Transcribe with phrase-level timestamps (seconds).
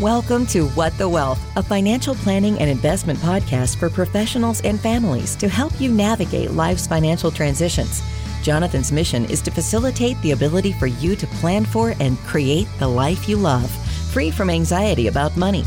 [0.00, 5.36] Welcome to What the Wealth, a financial planning and investment podcast for professionals and families
[5.36, 8.00] to help you navigate life's financial transitions.
[8.42, 12.88] Jonathan's mission is to facilitate the ability for you to plan for and create the
[12.88, 13.70] life you love,
[14.10, 15.64] free from anxiety about money.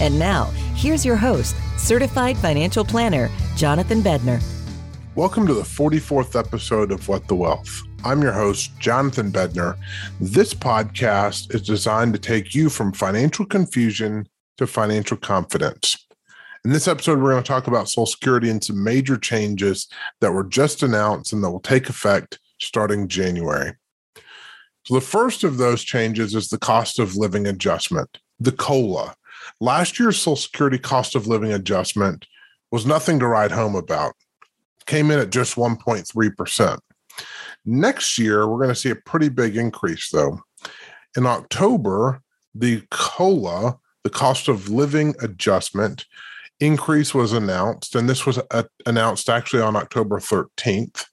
[0.00, 0.44] And now,
[0.74, 4.42] here's your host, certified financial planner, Jonathan Bedner.
[5.16, 7.82] Welcome to the 44th episode of What the Wealth.
[8.04, 9.78] I'm your host, Jonathan Bedner.
[10.20, 16.06] This podcast is designed to take you from financial confusion to financial confidence.
[16.66, 19.88] In this episode, we're going to talk about Social Security and some major changes
[20.20, 23.72] that were just announced and that will take effect starting January.
[24.84, 29.14] So, the first of those changes is the cost of living adjustment, the COLA.
[29.62, 32.26] Last year's Social Security cost of living adjustment
[32.70, 34.12] was nothing to write home about,
[34.84, 36.78] came in at just 1.3%.
[37.64, 40.40] Next year, we're going to see a pretty big increase, though.
[41.16, 42.22] In October,
[42.54, 46.04] the COLA, the cost of living adjustment
[46.60, 51.04] increase was announced, and this was uh, announced actually on October 13th.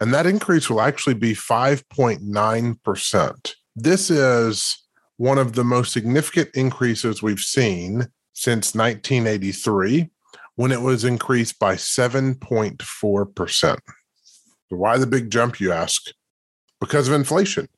[0.00, 3.54] And that increase will actually be 5.9%.
[3.76, 4.88] This is
[5.18, 10.10] one of the most significant increases we've seen since 1983
[10.56, 13.78] when it was increased by 7.4%.
[14.70, 16.12] Why the big jump, you ask?
[16.80, 17.68] Because of inflation.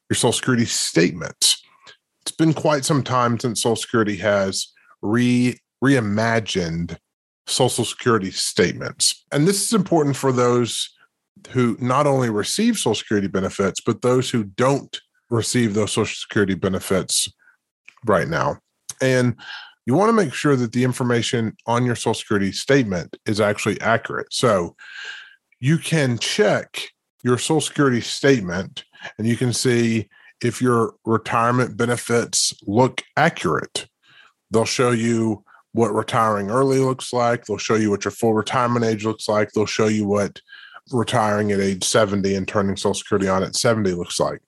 [0.10, 1.62] your Social Security statements.
[2.22, 4.68] It's been quite some time since Social Security has
[5.02, 6.98] re reimagined
[7.48, 9.26] Social Security statements.
[9.32, 10.90] And this is important for those
[11.52, 15.00] who not only receive Social Security benefits, but those who don't
[15.30, 17.32] receive those Social Security benefits
[18.06, 18.60] right now.
[19.02, 19.36] And
[19.86, 23.80] you want to make sure that the information on your Social Security statement is actually
[23.82, 24.28] accurate.
[24.32, 24.76] So
[25.60, 26.82] you can check
[27.24, 28.84] your Social Security statement
[29.18, 30.10] and you can see
[30.42, 33.88] if your retirement benefits look accurate.
[34.52, 35.44] They'll show you
[35.74, 37.46] what retiring early looks like.
[37.46, 39.52] They'll show you what your full retirement age looks like.
[39.52, 40.42] They'll show you what
[40.92, 44.40] retiring at age 70 and turning Social Security on at 70 looks like.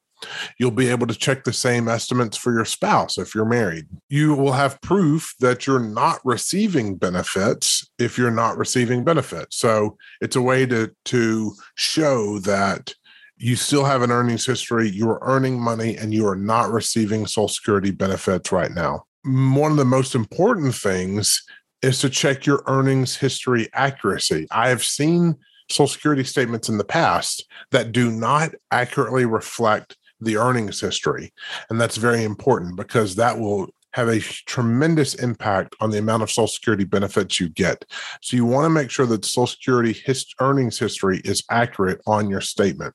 [0.59, 3.87] You'll be able to check the same estimates for your spouse if you're married.
[4.09, 9.57] You will have proof that you're not receiving benefits if you're not receiving benefits.
[9.57, 12.93] So it's a way to, to show that
[13.41, 17.25] you still have an earnings history, you are earning money, and you are not receiving
[17.25, 19.03] Social Security benefits right now.
[19.23, 21.43] One of the most important things
[21.81, 24.47] is to check your earnings history accuracy.
[24.51, 25.35] I have seen
[25.71, 31.33] Social Security statements in the past that do not accurately reflect the earnings history.
[31.71, 36.29] And that's very important because that will have a tremendous impact on the amount of
[36.29, 37.85] Social Security benefits you get.
[38.21, 39.99] So you want to make sure that Social Security
[40.39, 42.93] earnings history is accurate on your statement.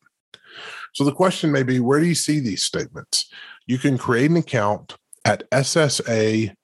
[0.96, 3.30] So the question may be where do you see these statements?
[3.66, 4.96] You can create an account
[5.26, 6.56] at ssa.gov.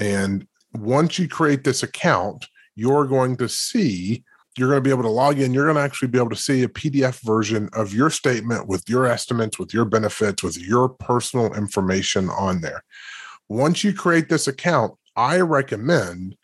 [0.00, 4.24] And once you create this account, you're going to see,
[4.56, 5.54] you're going to be able to log in.
[5.54, 8.82] You're going to actually be able to see a PDF version of your statement with
[8.88, 12.82] your estimates, with your benefits, with your personal information on there.
[13.48, 16.36] Once you create this account, I recommend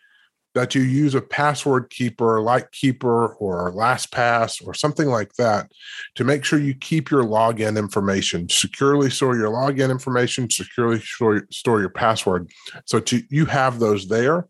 [0.55, 5.71] that you use a password keeper like Keeper or LastPass or something like that
[6.15, 11.81] to make sure you keep your login information, securely store your login information, securely store,
[11.81, 12.51] your password.
[12.87, 14.47] So to, you have those there.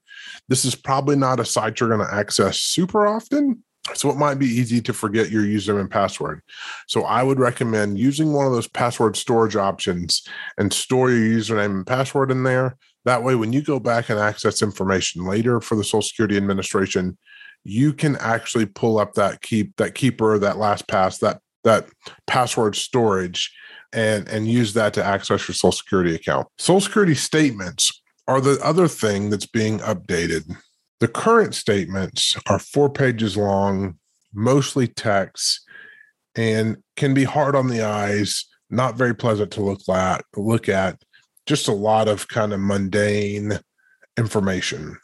[0.49, 3.63] This is probably not a site you're going to access super often.
[3.95, 6.41] So it might be easy to forget your username and password.
[6.87, 11.67] So I would recommend using one of those password storage options and store your username
[11.67, 15.77] and password in there that way, when you go back and access information later for
[15.77, 17.19] the Social Security Administration,
[17.63, 21.87] you can actually pull up that keep that keeper, that last pass, that that
[22.27, 23.53] password storage,
[23.93, 26.47] and and use that to access your Social Security account.
[26.59, 30.57] Social Security statements are the other thing that's being updated.
[31.01, 33.99] The current statements are four pages long,
[34.33, 35.61] mostly text,
[36.35, 40.25] and can be hard on the eyes, not very pleasant to look at.
[40.37, 41.03] Look at
[41.47, 43.59] just a lot of kind of mundane
[44.17, 44.97] information.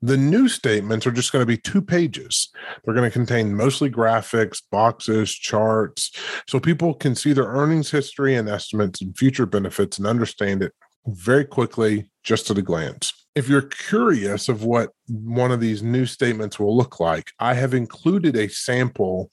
[0.00, 2.50] The new statements are just going to be two pages.
[2.84, 6.12] They're going to contain mostly graphics, boxes, charts,
[6.48, 10.72] so people can see their earnings history and estimates and future benefits and understand it
[11.06, 13.12] very quickly, just at a glance.
[13.34, 17.74] If you're curious of what one of these new statements will look like, I have
[17.74, 19.30] included a sample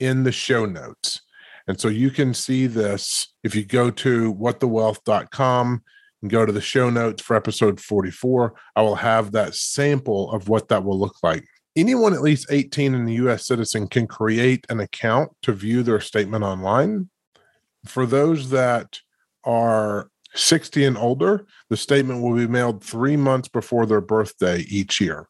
[0.00, 1.21] in the show notes.
[1.68, 5.82] And so you can see this if you go to whatthewealth.com
[6.22, 8.54] and go to the show notes for episode 44.
[8.76, 11.44] I will have that sample of what that will look like.
[11.74, 16.00] Anyone at least 18 and a US citizen can create an account to view their
[16.00, 17.08] statement online.
[17.86, 19.00] For those that
[19.44, 25.00] are 60 and older, the statement will be mailed three months before their birthday each
[25.00, 25.28] year.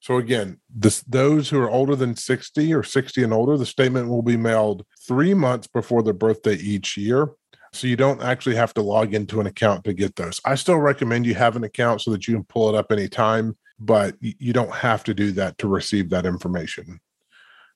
[0.00, 4.08] So again, this, those who are older than 60 or 60 and older, the statement
[4.08, 7.30] will be mailed three months before their birthday each year.
[7.72, 10.40] So you don't actually have to log into an account to get those.
[10.44, 13.56] I still recommend you have an account so that you can pull it up anytime,
[13.78, 17.00] but you don't have to do that to receive that information.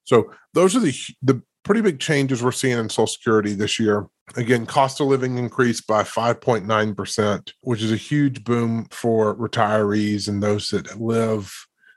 [0.04, 4.08] So those are the the pretty big changes we're seeing in Social Security this year.
[4.36, 10.42] Again, cost of living increased by 5.9%, which is a huge boom for retirees and
[10.42, 11.54] those that live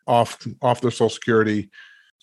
[0.08, 1.70] off off their Social Security.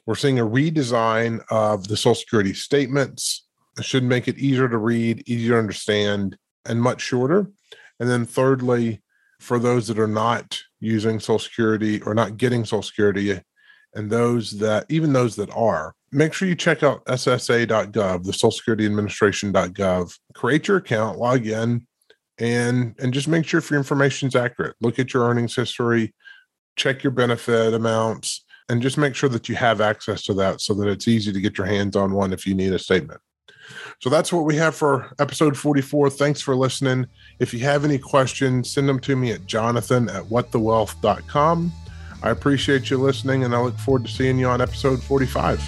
[0.07, 3.47] We're seeing a redesign of the Social Security statements
[3.79, 6.37] It should make it easier to read, easier to understand,
[6.67, 7.51] and much shorter.
[7.99, 9.03] And then thirdly,
[9.41, 13.41] for those that are not using Social Security or not getting Social Security,
[13.95, 18.51] and those that even those that are, make sure you check out SSA.gov, the Social
[18.51, 20.19] Security Administration.gov.
[20.35, 21.87] Create your account, log in,
[22.39, 24.77] and and just make sure if your information is accurate.
[24.81, 26.15] Look at your earnings history,
[26.77, 30.75] check your benefit amounts, and just make sure that you have access to that so
[30.75, 33.21] that it's easy to get your hands on one if you need a statement.
[34.01, 36.11] So that's what we have for episode 44.
[36.11, 37.07] Thanks for listening.
[37.39, 41.73] If you have any questions, send them to me at jonathan at whatthewealth.com.
[42.23, 45.61] I appreciate you listening and I look forward to seeing you on episode 45.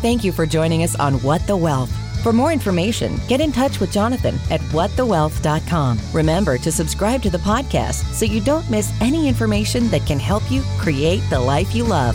[0.00, 1.92] Thank you for joining us on What the Wealth.
[2.22, 5.98] For more information, get in touch with Jonathan at whatthewealth.com.
[6.12, 10.48] Remember to subscribe to the podcast so you don't miss any information that can help
[10.48, 12.14] you create the life you love.